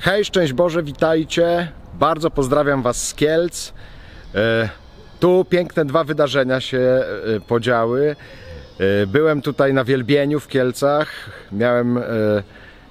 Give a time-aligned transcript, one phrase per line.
[0.00, 1.72] Hej, szczęść Boże, witajcie.
[1.94, 3.72] Bardzo pozdrawiam Was z Kielc.
[4.34, 4.68] E,
[5.20, 8.16] Tu piękne dwa wydarzenia się e, podziały.
[9.02, 11.08] E, Byłem tutaj na wielbieniu w Kielcach.
[11.52, 12.00] Miałem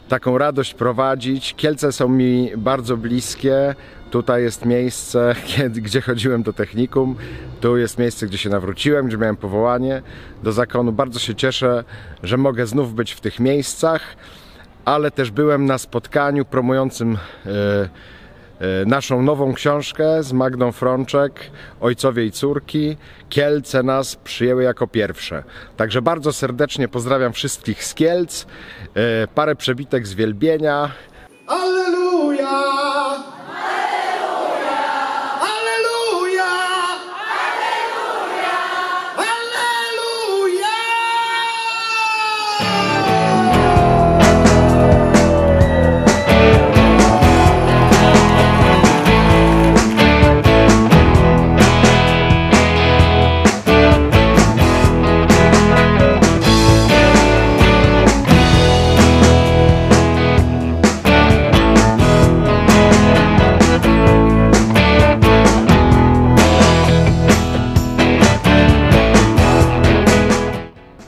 [0.10, 1.54] taką radość prowadzić.
[1.58, 3.76] Kielce są mi bardzo bliskie.
[4.12, 5.36] Tutaj jest miejsce,
[5.76, 7.16] gdzie chodziłem do technikum.
[7.62, 10.02] Tu jest miejsce, gdzie się nawróciłem, gdzie miałem powołanie
[10.44, 10.92] do zakonu.
[10.92, 11.84] Bardzo się cieszę,
[12.24, 14.02] że mogę znów być w tych miejscach
[14.88, 22.26] ale też byłem na spotkaniu promującym e, e, naszą nową książkę z Magdą Frączek, Ojcowie
[22.26, 22.98] i Córki.
[23.30, 25.44] Kielce nas przyjęły jako pierwsze.
[25.78, 28.46] Także bardzo serdecznie pozdrawiam wszystkich z Kielc.
[28.96, 30.92] E, Parę przebitek z wielbienia.
[31.48, 31.77] Alleluja!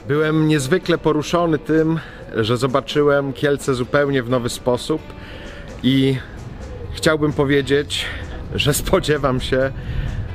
[0.09, 1.99] Byłem niezwykle poruszony tym,
[2.35, 5.02] że zobaczyłem Kielce zupełnie w nowy sposób
[5.83, 6.17] i
[6.93, 8.05] chciałbym powiedzieć,
[8.55, 9.71] że spodziewam się,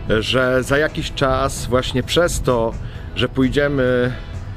[0.08, 2.72] że za jakiś czas właśnie przez to,
[3.16, 4.12] że pójdziemy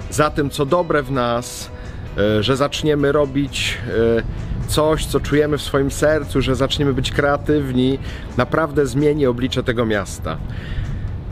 [0.09, 1.71] za tym, co dobre w nas,
[2.17, 7.99] e, że zaczniemy robić e, coś, co czujemy w swoim sercu, że zaczniemy być kreatywni,
[8.37, 10.37] naprawdę zmieni oblicze tego miasta.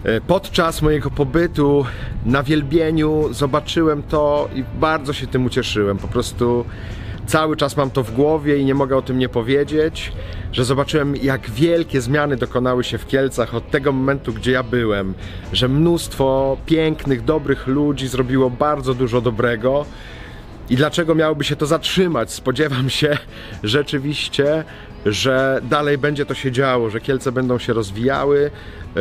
[0.06, 1.86] E, Podczas mojego pobytu
[2.26, 5.98] na wielbieniu zobaczyłem to i bardzo się tym ucieszyłem.
[5.98, 6.66] Po prostu
[7.26, 10.12] cały czas mam to w głowie i nie mogę o tym nie powiedzieć,
[10.52, 15.14] że zobaczyłem, jak wielkie zmiany dokonały się w Kielcach od tego momentu, gdzie ja byłem,
[15.54, 19.86] że mnóstwo pięknych, dobrych ludzi zrobiło bardzo dużo dobrego.
[20.70, 22.32] I dlaczego miałoby się to zatrzymać?
[22.32, 23.18] Spodziewam się
[23.64, 24.64] rzeczywiście,
[25.06, 28.52] że dalej będzie to się działo, że Kielce będą się rozwijały.
[28.98, 29.00] e,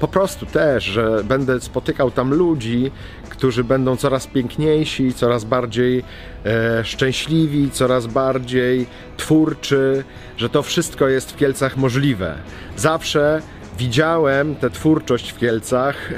[0.00, 2.90] Po prostu też, że będę spotykał tam ludzi,
[3.30, 6.04] którzy będą coraz piękniejsi, coraz bardziej
[6.46, 8.86] e, szczęśliwi, coraz bardziej
[9.16, 10.04] twórczy,
[10.36, 12.34] że to wszystko jest w Kielcach możliwe.
[12.76, 13.42] Zawsze
[13.78, 15.96] widziałem tę twórczość w Kielcach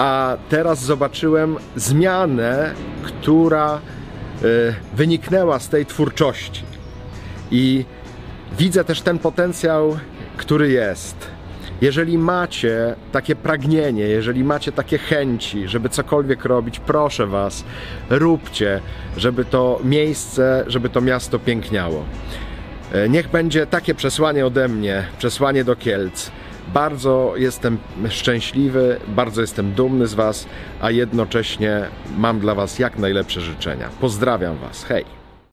[0.00, 3.78] a teraz zobaczyłem zmianę, która e,
[4.96, 6.62] wyniknęła z tej twórczości.
[7.50, 7.84] I
[8.58, 9.98] widzę też ten potencjał,
[10.36, 11.16] który jest.
[11.80, 17.64] Jeżeli macie takie pragnienie, jeżeli macie takie chęci, żeby cokolwiek robić, proszę Was,
[18.10, 18.80] róbcie,
[19.16, 22.04] żeby to miejsce, żeby to miasto piękniało.
[22.92, 26.30] E, Niech będzie takie przesłanie ode mnie, przesłanie do Kielc.
[26.74, 30.46] Bardzo jestem szczęśliwy, bardzo jestem dumny z Was,
[30.80, 31.82] a jednocześnie
[32.18, 33.88] mam dla Was jak najlepsze życzenia.
[34.00, 34.84] Pozdrawiam Was.
[34.84, 35.19] Hej!